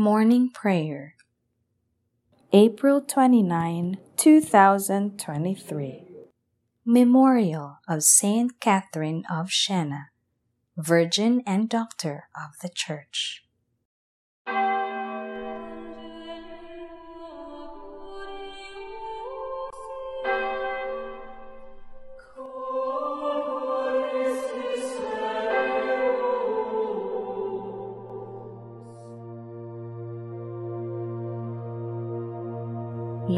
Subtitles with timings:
[0.00, 1.16] Morning Prayer
[2.52, 6.06] April 29, 2023
[6.86, 10.10] Memorial of Saint Catherine of Siena,
[10.76, 13.42] Virgin and Doctor of the Church.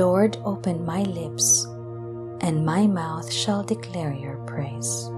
[0.00, 1.66] Lord, open my lips,
[2.40, 5.10] and my mouth shall declare your praise.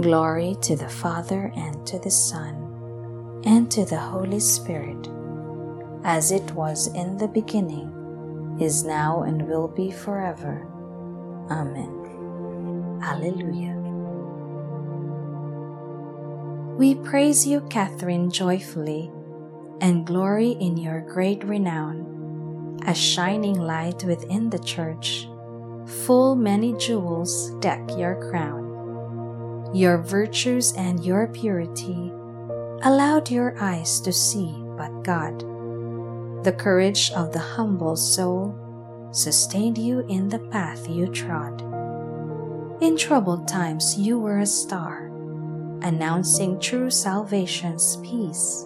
[0.00, 2.54] Glory to the Father, and to the Son,
[3.44, 5.06] and to the Holy Spirit,
[6.02, 10.66] as it was in the beginning, is now, and will be forever.
[11.50, 11.92] Amen.
[13.02, 13.76] Alleluia.
[16.78, 19.12] We praise you, Catherine, joyfully,
[19.82, 22.17] and glory in your great renown
[22.86, 25.28] a shining light within the church.
[26.04, 29.70] Full many jewels deck your crown.
[29.74, 32.12] Your virtues and your purity
[32.82, 35.40] allowed your eyes to see but God.
[36.44, 38.54] The courage of the humble soul
[39.12, 41.62] sustained you in the path you trod.
[42.80, 45.06] In troubled times you were a star,
[45.82, 48.64] announcing true salvation's peace,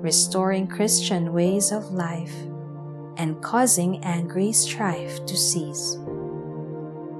[0.00, 2.34] restoring Christian ways of life
[3.18, 5.98] and causing angry strife to cease.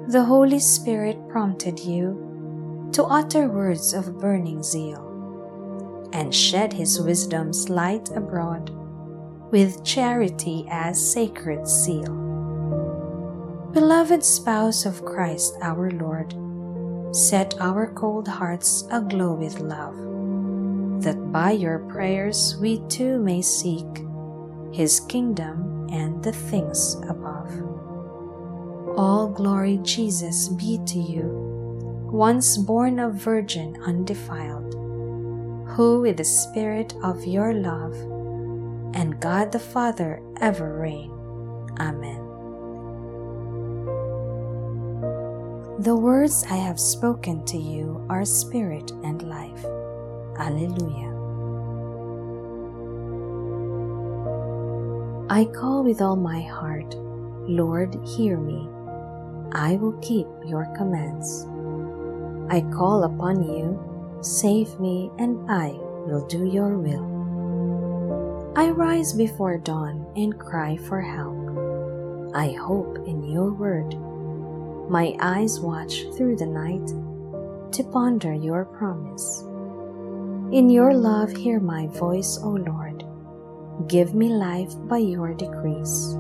[0.09, 5.05] The Holy Spirit prompted you to utter words of burning zeal
[6.13, 8.71] and shed His wisdom's light abroad
[9.51, 12.15] with charity as sacred seal.
[13.73, 16.35] Beloved spouse of Christ our Lord,
[17.15, 19.97] set our cold hearts aglow with love,
[21.03, 23.87] that by your prayers we too may seek
[24.73, 27.51] His kingdom and the things above.
[28.97, 31.29] All glory, Jesus, be to you,
[32.11, 34.75] once born of Virgin undefiled,
[35.71, 37.95] who with the Spirit of your love
[38.95, 41.11] and God the Father ever reign.
[41.79, 42.25] Amen.
[45.81, 49.65] The words I have spoken to you are spirit and life.
[50.37, 51.18] Alleluia.
[55.31, 56.95] I call with all my heart,
[57.47, 58.67] Lord, hear me.
[59.53, 61.47] I will keep your commands.
[62.51, 63.79] I call upon you,
[64.23, 65.73] save me, and I
[66.07, 67.05] will do your will.
[68.57, 71.37] I rise before dawn and cry for help.
[72.35, 73.97] I hope in your word.
[74.91, 76.89] My eyes watch through the night
[77.73, 79.43] to ponder your promise.
[80.57, 83.05] In your love, hear my voice, O Lord.
[83.87, 86.17] Give me life by your decrees.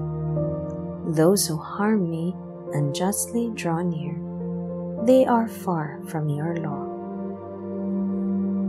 [1.16, 2.32] Those who harm me
[2.72, 4.14] unjustly draw near.
[5.04, 6.86] They are far from your law.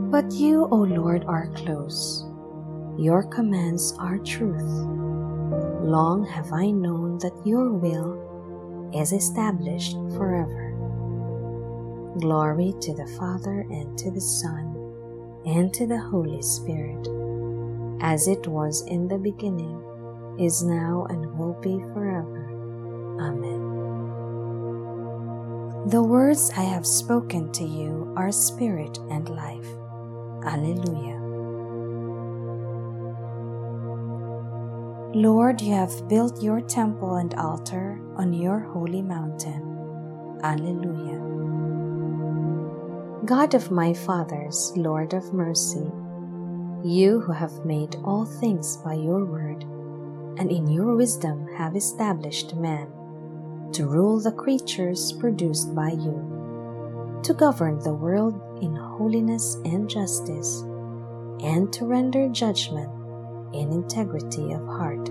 [0.09, 2.25] But you, O Lord, are close.
[2.97, 4.87] Your commands are truth.
[5.85, 10.73] Long have I known that your will is established forever.
[12.19, 14.73] Glory to the Father, and to the Son,
[15.45, 17.07] and to the Holy Spirit
[18.01, 19.83] as it was in the beginning,
[20.39, 22.47] is now, and will be forever.
[23.19, 23.69] Amen.
[25.87, 29.67] The words I have spoken to you are spirit and life.
[30.45, 31.17] Alleluia.
[35.15, 39.63] Lord, you have built your temple and altar on your holy mountain.
[40.43, 41.19] Alleluia.
[43.25, 45.91] God of my fathers, Lord of mercy,
[46.83, 49.63] you who have made all things by your word,
[50.39, 52.87] and in your wisdom have established man,
[53.73, 60.61] to rule the creatures produced by you, to govern the world in holiness and justice,
[61.41, 62.89] and to render judgment
[63.53, 65.09] in integrity of heart.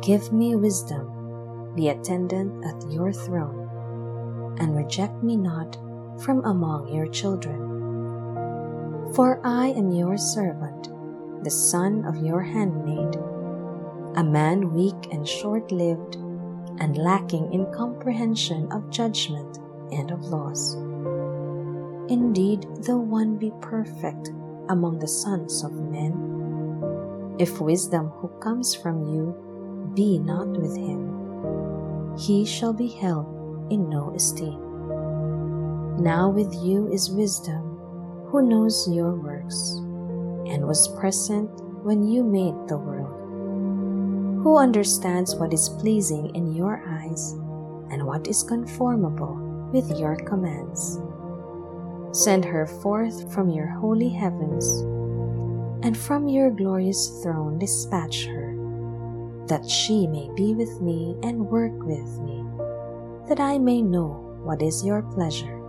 [0.00, 5.76] Give me wisdom, the attendant at your throne, and reject me not
[6.22, 7.79] from among your children
[9.14, 10.88] for I am your servant,
[11.42, 13.16] the son of your handmaid,
[14.16, 16.16] a man weak and short lived,
[16.78, 19.58] and lacking in comprehension of judgment
[19.90, 20.74] and of laws.
[22.08, 24.28] Indeed, though one be perfect
[24.68, 29.34] among the sons of men, if wisdom who comes from you
[29.94, 33.26] be not with him, he shall be held
[33.72, 34.60] in no esteem.
[35.98, 37.69] Now with you is wisdom
[38.30, 39.74] who knows your works,
[40.46, 41.50] and was present
[41.84, 43.16] when you made the world.
[44.44, 47.32] Who understands what is pleasing in your eyes
[47.90, 49.34] and what is conformable
[49.72, 51.00] with your commands?
[52.12, 54.64] Send her forth from your holy heavens,
[55.84, 58.54] and from your glorious throne dispatch her,
[59.48, 62.44] that she may be with me and work with me,
[63.28, 65.59] that I may know what is your pleasure.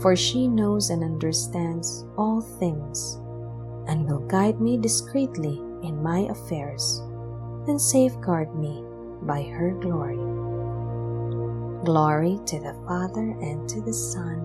[0.00, 3.20] For she knows and understands all things,
[3.86, 7.00] and will guide me discreetly in my affairs,
[7.68, 8.84] and safeguard me
[9.22, 10.16] by her glory.
[11.84, 14.40] Glory to the Father, and to the Son,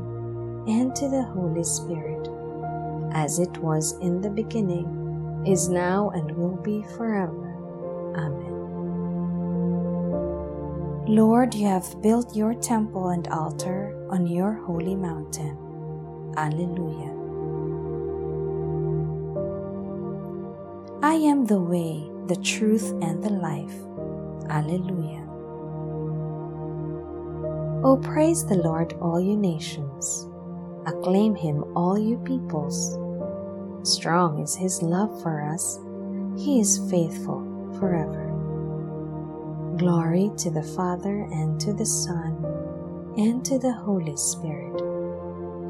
[0.68, 2.28] and to the Holy Spirit,
[3.13, 7.56] as it was in the beginning, is now, and will be forever.
[8.16, 8.50] Amen.
[11.07, 15.57] Lord, you have built your temple and altar on your holy mountain.
[16.38, 17.15] Alleluia.
[21.01, 23.73] I am the way, the truth, and the life.
[24.50, 25.25] Alleluia.
[27.83, 30.27] O praise the Lord, all you nations.
[30.85, 32.97] Acclaim him, all you peoples.
[33.83, 35.79] Strong is his love for us.
[36.38, 37.39] He is faithful
[37.79, 38.25] forever.
[39.77, 42.49] Glory to the Father, and to the Son,
[43.19, 44.81] and to the Holy Spirit,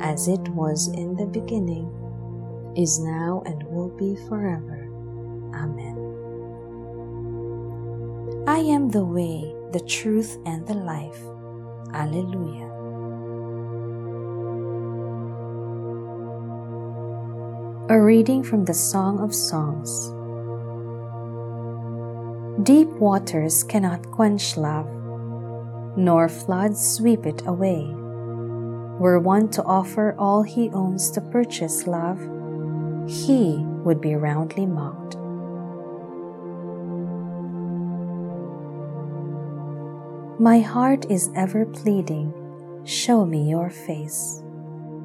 [0.02, 1.90] as it was in the beginning,
[2.78, 4.86] is now, and will be forever.
[5.56, 5.98] Amen.
[8.48, 11.20] I am the way, the truth, and the life.
[11.92, 12.70] Alleluia.
[17.90, 20.10] A reading from the Song of Songs.
[22.62, 24.88] Deep waters cannot quench love,
[25.96, 27.86] nor floods sweep it away.
[29.00, 32.20] Were one to offer all he owns to purchase love,
[33.08, 35.16] he would be roundly mocked.
[40.40, 42.34] My heart is ever pleading,
[42.86, 44.42] show me your face.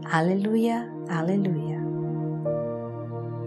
[0.06, 1.80] Alleluia, Alleluia.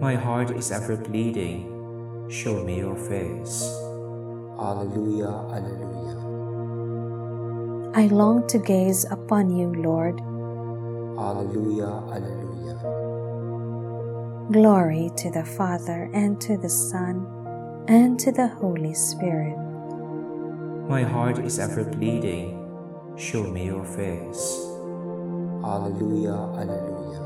[0.00, 3.62] My heart is ever pleading, show me your face.
[4.58, 6.27] Alleluia, Alleluia.
[7.94, 10.20] I long to gaze upon you, Lord.
[11.18, 12.76] Alleluia, Alleluia.
[14.52, 17.26] Glory to the Father, and to the Son,
[17.88, 19.56] and to the Holy Spirit.
[20.88, 22.54] My heart is ever bleeding.
[23.16, 24.44] show me your face.
[25.64, 27.22] Alleluia, Alleluia.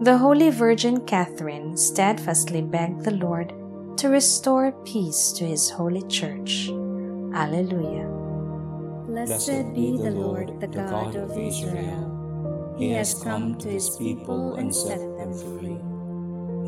[0.00, 3.52] The Holy Virgin Catherine steadfastly begged the Lord
[3.98, 6.68] to restore peace to his holy church.
[7.34, 8.06] Alleluia.
[9.10, 12.76] Blessed be the Lord, the God of Israel.
[12.78, 15.82] He has come to his people and set them free.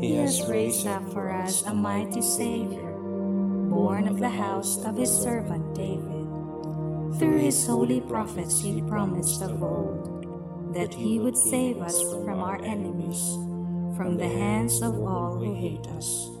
[0.05, 2.91] He has raised up for us a mighty Savior,
[3.71, 6.27] born of the house of his servant David.
[7.17, 12.61] Through his holy prophets he promised of old that he would save us from our
[12.61, 13.23] enemies,
[13.95, 16.40] from the hands of all who hate us.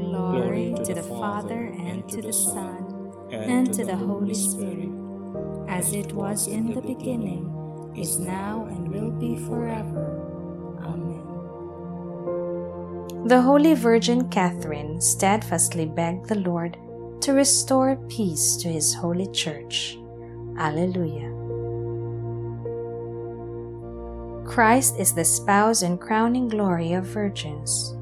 [0.00, 4.88] Glory to the Father, and to the Son, and to the Holy Spirit,
[5.68, 7.46] as it was in the beginning,
[7.96, 10.16] is now, and will be forever.
[10.82, 11.20] Amen.
[13.28, 16.78] The Holy Virgin Catherine steadfastly begged the Lord
[17.20, 19.98] to restore peace to his holy church.
[20.58, 21.28] Alleluia.
[24.46, 27.94] Christ is the spouse and crowning glory of virgins.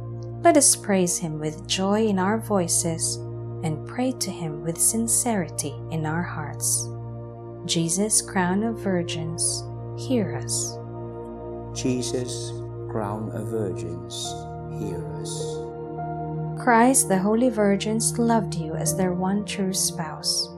[0.49, 3.17] Let us praise him with joy in our voices
[3.62, 6.88] and pray to him with sincerity in our hearts.
[7.67, 9.62] Jesus, crown of virgins,
[9.99, 10.78] hear us.
[11.78, 12.50] Jesus,
[12.90, 14.25] crown of virgins,
[14.81, 15.59] hear us.
[16.64, 20.49] Christ, the holy virgins loved you as their one true spouse.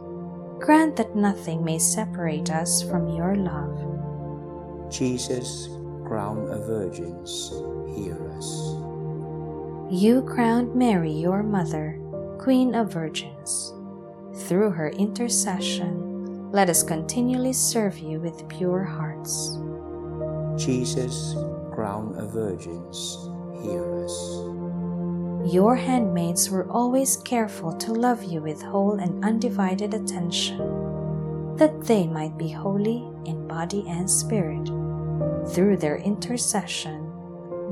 [0.61, 4.89] Grant that nothing may separate us from your love.
[4.89, 5.67] Jesus,
[6.07, 7.51] crown of virgins,
[7.93, 8.80] hear us.
[9.91, 11.99] You crowned Mary, your mother,
[12.39, 13.75] Queen of Virgins.
[14.47, 19.59] Through her intercession, let us continually serve you with pure hearts.
[20.57, 21.35] Jesus,
[21.75, 23.19] crown of virgins,
[23.65, 25.53] hear us.
[25.53, 30.59] Your handmaids were always careful to love you with whole and undivided attention,
[31.57, 34.69] that they might be holy in body and spirit.
[35.49, 37.10] Through their intercession,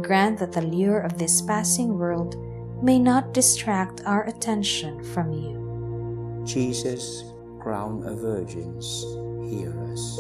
[0.02, 2.36] grant that the lure of this passing world
[2.82, 6.42] may not distract our attention from you.
[6.46, 7.24] Jesus,
[7.60, 9.02] crown of virgins,
[9.50, 10.18] hear us.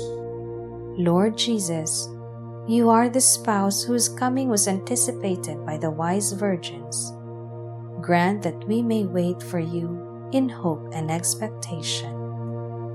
[0.98, 2.08] Lord Jesus,
[2.66, 7.12] you are the spouse whose coming was anticipated by the wise virgins.
[8.00, 12.12] Grant that we may wait for you in hope and expectation.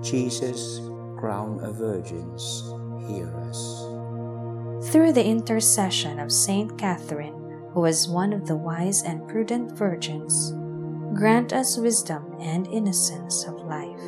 [0.03, 0.81] Jesus,
[1.17, 2.63] crown of virgins,
[3.07, 3.92] hear us.
[4.91, 10.51] Through the intercession of Saint Catherine, who was one of the wise and prudent virgins,
[11.17, 14.03] grant us wisdom and innocence of life.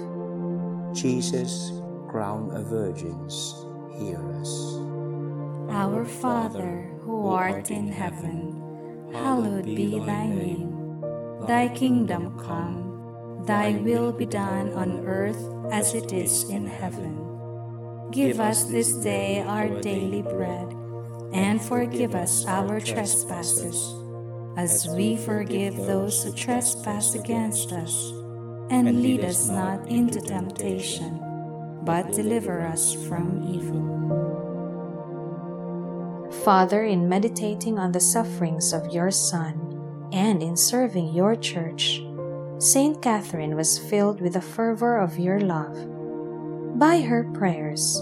[0.93, 1.71] Jesus,
[2.09, 3.65] crown of virgins,
[3.97, 4.75] hear us.
[5.69, 11.01] Our Father, who art in heaven, hallowed be thy name.
[11.47, 15.41] Thy kingdom come, thy will be done on earth
[15.71, 17.34] as it is in heaven.
[18.11, 20.73] Give us this day our daily bread,
[21.33, 23.93] and forgive us our trespasses,
[24.57, 28.11] as we forgive those who trespass against us.
[28.69, 31.19] And lead us not into temptation,
[31.83, 33.83] but deliver us from evil.
[36.43, 42.01] Father, in meditating on the sufferings of your Son and in serving your church,
[42.59, 45.94] Saint Catherine was filled with the fervor of your love.
[46.75, 48.01] By her prayers,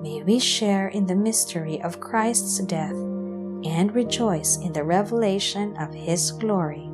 [0.00, 5.92] may we share in the mystery of Christ's death and rejoice in the revelation of
[5.92, 6.88] his glory,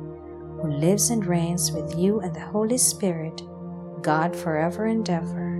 [0.59, 3.43] who lives and reigns with you and the Holy Spirit,
[4.01, 5.55] God forever and ever.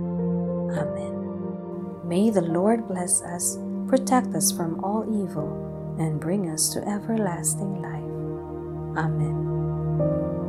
[0.76, 2.06] Amen.
[2.06, 3.56] May the Lord bless us,
[3.88, 9.06] protect us from all evil, and bring us to everlasting life.
[9.06, 10.41] Amen.